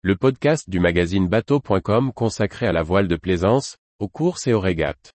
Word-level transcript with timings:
le 0.00 0.14
podcast 0.14 0.70
du 0.70 0.78
magazine 0.78 1.26
bateau.com 1.26 2.12
consacré 2.12 2.68
à 2.68 2.72
la 2.72 2.82
voile 2.82 3.08
de 3.08 3.16
plaisance, 3.16 3.78
aux 3.98 4.06
courses 4.06 4.46
et 4.46 4.52
aux 4.52 4.60
régates. 4.60 5.12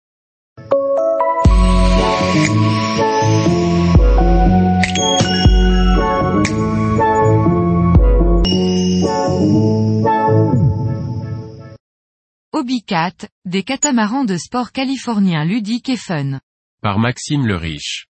Hobbycat, 12.52 13.14
des 13.46 13.62
catamarans 13.62 14.26
de 14.26 14.38
sport 14.38 14.72
californiens 14.72 15.46
ludiques 15.46 15.90
et 15.90 15.98
fun. 15.98 16.40
Par 16.82 16.98
Maxime 16.98 17.46
le 17.46 17.56
Riche. 17.56 18.08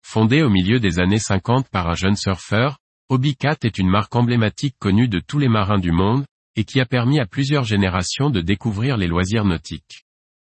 Fondé 0.00 0.42
au 0.42 0.48
milieu 0.48 0.80
des 0.80 0.98
années 0.98 1.18
50 1.18 1.68
par 1.68 1.90
un 1.90 1.94
jeune 1.94 2.16
surfeur, 2.16 2.78
Hobbycat 3.10 3.58
est 3.64 3.78
une 3.78 3.90
marque 3.90 4.16
emblématique 4.16 4.76
connue 4.78 5.08
de 5.08 5.20
tous 5.20 5.38
les 5.38 5.48
marins 5.48 5.78
du 5.78 5.92
monde, 5.92 6.24
et 6.56 6.64
qui 6.64 6.80
a 6.80 6.86
permis 6.86 7.20
à 7.20 7.26
plusieurs 7.26 7.64
générations 7.64 8.30
de 8.30 8.40
découvrir 8.40 8.96
les 8.96 9.08
loisirs 9.08 9.44
nautiques. 9.44 10.04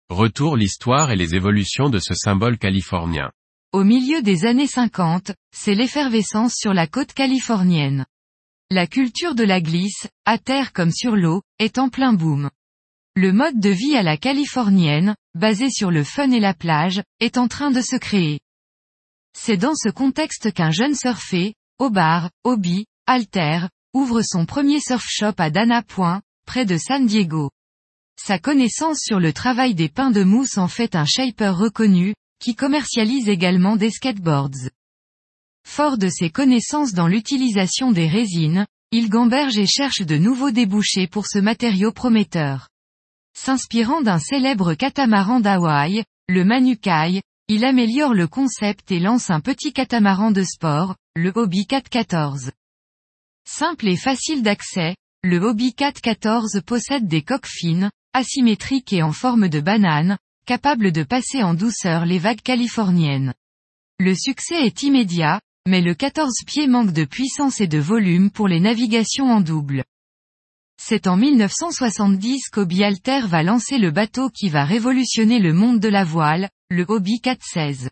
Retour 0.10 0.56
l'histoire 0.56 1.12
et 1.12 1.18
les 1.18 1.36
évolutions 1.36 1.90
de 1.90 2.00
ce 2.00 2.14
symbole 2.14 2.58
californien. 2.58 3.32
Au 3.74 3.84
milieu 3.84 4.22
des 4.22 4.46
années 4.46 4.68
50, 4.68 5.34
c'est 5.54 5.76
l'effervescence 5.76 6.54
sur 6.56 6.74
la 6.74 6.88
côte 6.88 7.12
californienne. 7.12 8.06
La 8.72 8.88
culture 8.88 9.36
de 9.36 9.44
la 9.44 9.60
glisse, 9.60 10.08
à 10.26 10.38
terre 10.38 10.72
comme 10.72 10.92
sur 10.92 11.18
l'eau, 11.18 11.42
est 11.60 11.78
en 11.78 11.90
plein 11.90 12.14
boom. 12.14 12.50
Le 13.16 13.34
mode 13.34 13.60
de 13.60 13.70
vie 13.70 13.98
à 13.98 14.04
la 14.04 14.16
californienne, 14.16 15.16
basé 15.36 15.70
sur 15.70 15.92
le 15.92 16.06
fun 16.06 16.32
et 16.32 16.40
la 16.40 16.54
plage, 16.54 17.02
est 17.20 17.38
en 17.38 17.50
train 17.50 17.72
de 17.72 17.82
se 17.82 17.98
créer. 17.98 18.40
C'est 19.38 19.58
dans 19.58 19.76
ce 19.76 19.90
contexte 19.90 20.54
qu'un 20.54 20.72
jeune 20.72 20.96
surfé, 20.96 21.54
Obar, 21.80 22.32
Obi, 22.44 22.88
Alter, 23.06 23.68
ouvre 23.94 24.24
son 24.24 24.48
premier 24.48 24.80
surf 24.80 25.06
shop 25.08 25.34
à 25.38 25.52
Dana 25.52 25.84
Point, 25.84 26.24
près 26.48 26.66
de 26.66 26.76
San 26.76 27.06
Diego. 27.06 27.52
Sa 28.20 28.40
connaissance 28.40 29.00
sur 29.00 29.20
le 29.20 29.32
travail 29.32 29.76
des 29.76 29.88
pains 29.88 30.10
de 30.10 30.24
mousse 30.24 30.58
en 30.58 30.68
fait 30.68 30.96
un 30.96 31.06
shaper 31.06 31.56
reconnu, 31.56 32.16
qui 32.40 32.56
commercialise 32.56 33.30
également 33.30 33.76
des 33.76 33.92
skateboards. 33.92 34.72
Fort 35.68 36.00
de 36.00 36.10
ses 36.10 36.32
connaissances 36.32 36.94
dans 36.94 37.08
l'utilisation 37.08 37.92
des 37.92 38.08
résines, 38.08 38.66
il 38.92 39.10
gamberge 39.10 39.60
et 39.60 39.68
cherche 39.68 40.02
de 40.02 40.18
nouveaux 40.18 40.52
débouchés 40.52 41.06
pour 41.06 41.28
ce 41.28 41.38
matériau 41.38 41.92
prometteur. 41.92 42.70
S'inspirant 43.38 44.02
d'un 44.02 44.18
célèbre 44.18 44.74
catamaran 44.74 45.42
d'Hawaï, 45.42 46.04
le 46.28 46.44
Manukai, 46.44 47.22
il 47.50 47.64
améliore 47.64 48.14
le 48.14 48.28
concept 48.28 48.92
et 48.92 49.00
lance 49.00 49.30
un 49.30 49.40
petit 49.40 49.72
catamaran 49.72 50.32
de 50.32 50.44
sport, 50.44 50.96
le 51.16 51.32
Hobby 51.34 51.66
414. 51.66 52.52
Simple 53.48 53.88
et 53.88 53.96
facile 53.96 54.44
d'accès, 54.44 54.98
le 55.24 55.38
Hobby 55.38 55.74
414 55.74 56.62
possède 56.66 57.08
des 57.08 57.22
coques 57.22 57.48
fines, 57.48 57.90
asymétriques 58.14 58.92
et 58.92 59.02
en 59.02 59.14
forme 59.14 59.48
de 59.48 59.62
banane, 59.62 60.18
capables 60.46 60.92
de 60.92 61.04
passer 61.04 61.42
en 61.42 61.54
douceur 61.54 62.06
les 62.06 62.20
vagues 62.20 62.42
californiennes. 62.42 63.34
Le 63.98 64.14
succès 64.14 64.66
est 64.66 64.84
immédiat, 64.84 65.40
mais 65.66 65.80
le 65.80 65.94
14 65.94 66.44
pieds 66.46 66.68
manque 66.68 66.92
de 66.92 67.06
puissance 67.06 67.62
et 67.62 67.68
de 67.68 67.80
volume 67.80 68.30
pour 68.30 68.50
les 68.50 68.60
navigations 68.60 69.32
en 69.32 69.40
double. 69.40 69.86
C'est 70.82 71.08
en 71.08 71.16
1970 71.16 72.50
qu'Hobby 72.50 72.84
Alter 72.84 73.22
va 73.26 73.42
lancer 73.42 73.78
le 73.78 73.92
bateau 73.92 74.30
qui 74.30 74.50
va 74.50 74.66
révolutionner 74.66 75.40
le 75.40 75.54
monde 75.54 75.80
de 75.80 75.90
la 75.90 76.04
voile, 76.04 76.50
le 76.70 76.86
Hobby 76.90 77.22
416. 77.22 77.90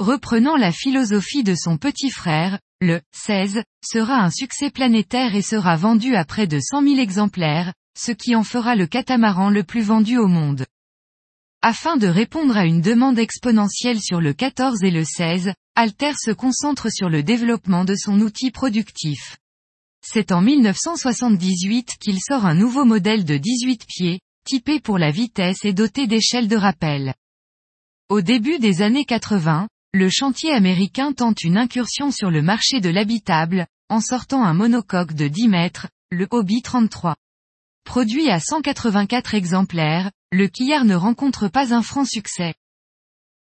Reprenant 0.00 0.56
la 0.56 0.72
philosophie 0.72 1.44
de 1.44 1.54
son 1.54 1.76
petit 1.76 2.10
frère, 2.10 2.58
le 2.80 3.00
16 3.12 3.62
sera 3.84 4.16
un 4.16 4.30
succès 4.30 4.70
planétaire 4.70 5.36
et 5.36 5.42
sera 5.42 5.76
vendu 5.76 6.16
à 6.16 6.24
près 6.24 6.48
de 6.48 6.58
100 6.58 6.82
000 6.82 6.98
exemplaires, 6.98 7.72
ce 7.96 8.10
qui 8.10 8.34
en 8.34 8.42
fera 8.42 8.74
le 8.74 8.88
catamaran 8.88 9.48
le 9.48 9.62
plus 9.62 9.82
vendu 9.82 10.18
au 10.18 10.26
monde. 10.26 10.66
Afin 11.62 11.96
de 11.96 12.08
répondre 12.08 12.56
à 12.56 12.64
une 12.64 12.80
demande 12.80 13.18
exponentielle 13.18 14.00
sur 14.00 14.20
le 14.20 14.32
14 14.32 14.82
et 14.82 14.90
le 14.90 15.04
16, 15.04 15.52
Alter 15.76 16.12
se 16.18 16.32
concentre 16.32 16.90
sur 16.90 17.10
le 17.10 17.22
développement 17.22 17.84
de 17.84 17.94
son 17.94 18.20
outil 18.20 18.50
productif. 18.50 19.36
C'est 20.02 20.32
en 20.32 20.40
1978 20.40 21.96
qu'il 22.00 22.18
sort 22.20 22.44
un 22.44 22.54
nouveau 22.54 22.84
modèle 22.84 23.24
de 23.24 23.36
18 23.36 23.86
pieds, 23.86 24.20
typé 24.44 24.80
pour 24.80 24.98
la 24.98 25.12
vitesse 25.12 25.64
et 25.64 25.72
doté 25.72 26.08
d'échelles 26.08 26.48
de 26.48 26.56
rappel. 26.56 27.14
Au 28.10 28.22
début 28.22 28.58
des 28.58 28.82
années 28.82 29.04
80, 29.04 29.68
le 29.94 30.08
chantier 30.10 30.50
américain 30.50 31.12
tente 31.12 31.44
une 31.44 31.56
incursion 31.56 32.10
sur 32.10 32.28
le 32.28 32.42
marché 32.42 32.80
de 32.80 32.88
l'habitable, 32.88 33.68
en 33.88 34.00
sortant 34.00 34.42
un 34.42 34.52
monocoque 34.52 35.12
de 35.12 35.28
10 35.28 35.46
mètres, 35.46 35.86
le 36.10 36.26
Hobby 36.32 36.60
33. 36.60 37.14
Produit 37.84 38.28
à 38.28 38.40
184 38.40 39.36
exemplaires, 39.36 40.10
le 40.32 40.48
quillard 40.48 40.84
ne 40.84 40.96
rencontre 40.96 41.46
pas 41.46 41.72
un 41.72 41.82
franc 41.82 42.04
succès. 42.04 42.54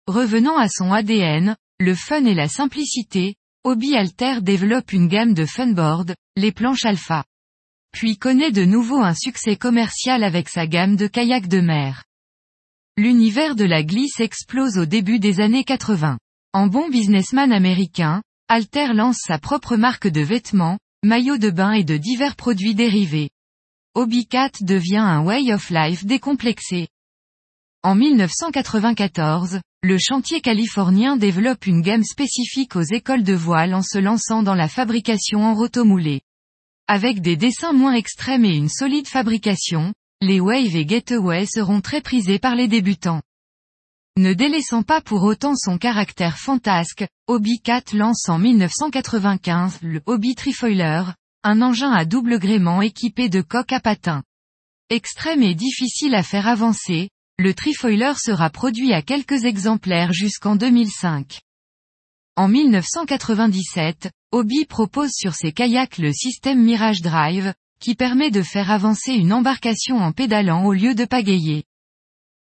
Revenant 0.07 0.59
à 0.59 0.69
son 0.69 0.93
ADN, 0.93 1.57
le 1.81 1.95
fun 1.95 2.27
et 2.27 2.34
la 2.34 2.49
simplicité, 2.49 3.37
Hobby 3.65 3.97
Alter 3.97 4.43
développe 4.43 4.93
une 4.93 5.09
gamme 5.09 5.33
de 5.33 5.47
funboard, 5.47 6.15
les 6.37 6.53
planches 6.53 6.84
alpha. 6.84 7.25
Puis 7.93 8.19
connaît 8.19 8.53
de 8.53 8.67
nouveau 8.67 9.01
un 9.01 9.15
succès 9.15 9.57
commercial 9.57 10.23
avec 10.23 10.51
sa 10.51 10.67
gamme 10.67 10.97
de 10.97 11.07
kayaks 11.07 11.49
de 11.49 11.62
mer. 11.62 12.05
L'univers 12.98 13.54
de 13.54 13.64
la 13.64 13.84
glisse 13.84 14.19
explose 14.19 14.76
au 14.76 14.84
début 14.84 15.20
des 15.20 15.38
années 15.38 15.62
80. 15.62 16.19
En 16.53 16.66
bon 16.66 16.88
businessman 16.88 17.53
américain, 17.53 18.22
Alter 18.48 18.92
lance 18.92 19.19
sa 19.25 19.38
propre 19.38 19.76
marque 19.76 20.09
de 20.09 20.20
vêtements, 20.20 20.81
maillots 21.04 21.38
de 21.38 21.50
bain 21.50 21.70
et 21.75 21.84
de 21.84 21.97
divers 21.97 22.34
produits 22.34 22.75
dérivés. 22.75 23.31
Hobbycat 23.94 24.50
devient 24.62 24.97
un 24.97 25.22
way 25.22 25.54
of 25.54 25.70
life 25.70 26.06
décomplexé. 26.06 26.88
En 27.84 27.94
1994, 27.94 29.60
le 29.84 29.98
chantier 30.00 30.41
californien 30.41 31.16
développe 31.16 31.66
une 31.66 31.82
gamme 31.82 32.03
spécifique 32.03 32.75
aux 32.75 32.82
écoles 32.82 33.22
de 33.22 33.34
voile 33.34 33.75
en 33.75 33.82
se 33.82 33.98
lançant 33.98 34.42
dans 34.42 34.56
la 34.56 34.69
fabrication 34.69 35.44
en 35.44 35.54
rotomoulé. 35.54 36.20
Avec 36.88 37.20
des 37.20 37.36
dessins 37.36 37.72
moins 37.72 37.94
extrêmes 37.94 38.44
et 38.44 38.56
une 38.56 38.69
solide 38.69 39.06
fabrication, 39.06 39.92
les 40.21 40.41
Wave 40.41 40.75
et 40.75 40.87
Getaway 40.87 41.47
seront 41.47 41.81
très 41.81 42.01
prisés 42.01 42.41
par 42.41 42.56
les 42.56 42.67
débutants. 42.67 43.23
Ne 44.17 44.34
délaissant 44.34 44.83
pas 44.83 45.01
pour 45.01 45.23
autant 45.23 45.55
son 45.55 45.79
caractère 45.79 46.39
fantasque, 46.39 47.06
Hobby 47.29 47.61
Cat 47.61 47.84
lance 47.93 48.28
en 48.28 48.39
1995 48.39 49.78
le 49.83 50.01
Hobby 50.07 50.34
Trifoiler, 50.34 51.05
un 51.45 51.62
engin 51.62 51.93
à 51.93 52.05
double 52.05 52.41
gréement 52.41 52.83
équipé 52.83 53.28
de 53.28 53.43
coque 53.43 53.73
à 53.73 53.78
patins. 53.78 54.25
Extrême 54.91 55.43
et 55.45 55.55
difficile 55.55 56.17
à 56.17 56.25
faire 56.25 56.49
avancer, 56.49 57.11
le 57.39 57.55
Trifoiler 57.55 58.15
sera 58.17 58.51
produit 58.51 58.93
à 58.93 59.03
quelques 59.03 59.45
exemplaires 59.45 60.12
jusqu'en 60.12 60.57
2005. 60.57 61.39
En 62.34 62.49
1997, 62.49 64.11
Hobby 64.33 64.65
propose 64.65 65.12
sur 65.12 65.34
ses 65.34 65.53
kayaks 65.53 65.99
le 65.99 66.12
système 66.12 66.61
Mirage 66.61 67.03
Drive, 67.03 67.55
qui 67.81 67.94
permet 67.94 68.31
de 68.31 68.43
faire 68.43 68.71
avancer 68.71 69.12
une 69.12 69.33
embarcation 69.33 69.99
en 69.99 70.12
pédalant 70.12 70.65
au 70.65 70.72
lieu 70.72 70.94
de 70.94 71.05
pagayer. 71.05 71.65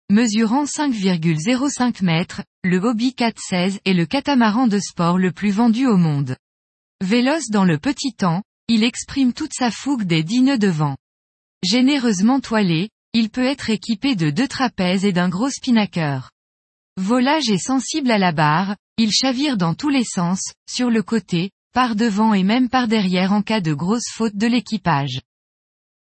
Mesurant 0.09 0.65
5,05 0.65 2.03
mètres, 2.03 2.41
le 2.63 2.77
Hobby 2.77 3.13
416 3.13 3.79
est 3.85 3.93
le 3.93 4.05
catamaran 4.05 4.67
de 4.67 4.79
sport 4.79 5.17
le 5.17 5.31
plus 5.31 5.51
vendu 5.51 5.87
au 5.87 5.97
monde. 5.97 6.35
Véloce 7.01 7.49
dans 7.49 7.63
le 7.63 7.77
petit 7.77 8.13
temps, 8.13 8.43
il 8.67 8.83
exprime 8.83 9.33
toute 9.33 9.53
sa 9.53 9.71
fougue 9.71 10.03
des 10.03 10.23
10 10.23 10.41
nœuds 10.41 10.57
de 10.57 10.67
vent. 10.67 10.97
Généreusement 11.63 12.39
toilé, 12.39 12.89
il 13.13 13.29
peut 13.29 13.45
être 13.45 13.69
équipé 13.69 14.15
de 14.15 14.29
deux 14.29 14.47
trapèzes 14.47 15.05
et 15.05 15.11
d'un 15.11 15.29
gros 15.29 15.49
spinnaker. 15.49 16.31
Volage 16.97 17.49
et 17.49 17.57
sensible 17.57 18.11
à 18.11 18.17
la 18.17 18.31
barre, 18.31 18.75
il 18.97 19.11
chavire 19.11 19.57
dans 19.57 19.73
tous 19.73 19.89
les 19.89 20.03
sens, 20.03 20.41
sur 20.69 20.89
le 20.89 21.03
côté, 21.03 21.51
par 21.73 21.95
devant 21.95 22.33
et 22.33 22.43
même 22.43 22.69
par 22.69 22.87
derrière 22.87 23.31
en 23.33 23.41
cas 23.41 23.61
de 23.61 23.73
grosse 23.73 24.09
faute 24.11 24.35
de 24.35 24.47
l'équipage. 24.47 25.21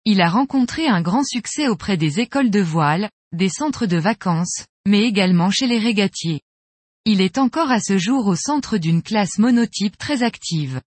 Il 0.06 0.22
a 0.22 0.30
rencontré 0.30 0.88
un 0.88 1.02
grand 1.02 1.24
succès 1.24 1.68
auprès 1.68 1.98
des 1.98 2.20
écoles 2.20 2.50
de 2.50 2.62
voile, 2.62 3.10
des 3.32 3.50
centres 3.50 3.86
de 3.86 3.98
vacances, 3.98 4.66
mais 4.88 5.04
également 5.04 5.52
chez 5.52 5.68
les 5.68 5.78
régatiers. 5.78 6.42
Il 7.06 7.22
est 7.22 7.38
encore 7.38 7.70
à 7.70 7.80
ce 7.80 7.98
jour 7.98 8.26
au 8.28 8.36
centre 8.36 8.78
d'une 8.78 9.04
classe 9.04 9.38
monotype 9.38 9.98
très 9.98 10.24
active. 10.24 10.82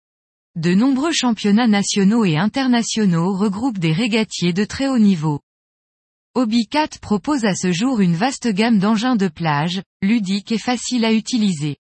De 0.57 0.75
nombreux 0.75 1.13
championnats 1.13 1.67
nationaux 1.67 2.25
et 2.25 2.37
internationaux 2.37 3.37
regroupent 3.37 3.79
des 3.79 3.93
régatiers 3.93 4.53
de 4.53 4.65
très 4.65 4.89
haut 4.89 4.99
niveau. 4.99 5.41
Hobbycat 6.37 6.99
propose 7.01 7.45
à 7.45 7.57
ce 7.57 7.73
jour 7.73 8.01
une 8.01 8.15
vaste 8.15 8.47
gamme 8.47 8.79
d'engins 8.79 9.17
de 9.17 9.27
plage, 9.27 9.83
ludiques 10.03 10.53
et 10.53 10.59
faciles 10.59 11.05
à 11.05 11.13
utiliser. 11.13 11.77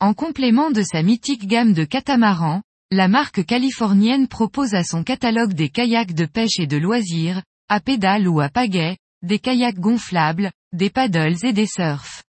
En 0.00 0.14
complément 0.14 0.70
de 0.70 0.82
sa 0.82 1.02
mythique 1.02 1.48
gamme 1.48 1.72
de 1.72 1.82
catamarans, 1.82 2.62
la 2.92 3.08
marque 3.08 3.44
californienne 3.44 4.28
propose 4.28 4.74
à 4.74 4.84
son 4.84 5.02
catalogue 5.02 5.54
des 5.54 5.70
kayaks 5.70 6.14
de 6.14 6.24
pêche 6.24 6.60
et 6.60 6.68
de 6.68 6.76
loisirs, 6.76 7.42
à 7.68 7.80
pédales 7.80 8.28
ou 8.28 8.40
à 8.40 8.48
pagaie, 8.48 8.96
des 9.22 9.40
kayaks 9.40 9.80
gonflables, 9.80 10.52
des 10.72 10.88
paddles 10.88 11.44
et 11.44 11.52
des 11.52 11.66
surfs. 11.66 12.22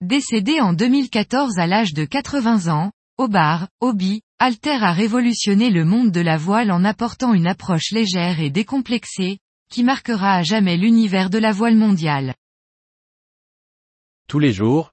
Décédé 0.00 0.62
en 0.62 0.72
2014 0.72 1.58
à 1.58 1.66
l'âge 1.66 1.92
de 1.92 2.06
80 2.06 2.72
ans, 2.72 2.92
Obar, 3.18 3.68
Hobby, 3.80 4.22
Alter 4.38 4.82
a 4.82 4.92
révolutionné 4.92 5.68
le 5.68 5.84
monde 5.84 6.10
de 6.10 6.22
la 6.22 6.38
voile 6.38 6.72
en 6.72 6.82
apportant 6.82 7.34
une 7.34 7.46
approche 7.46 7.90
légère 7.92 8.40
et 8.40 8.48
décomplexée, 8.48 9.38
qui 9.70 9.84
marquera 9.84 10.36
à 10.36 10.42
jamais 10.42 10.78
l'univers 10.78 11.28
de 11.28 11.36
la 11.36 11.52
voile 11.52 11.76
mondiale. 11.76 12.34
Tous 14.28 14.38
les 14.38 14.54
jours, 14.54 14.92